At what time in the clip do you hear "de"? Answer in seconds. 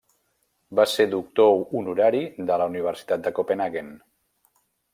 2.49-2.59, 3.29-3.35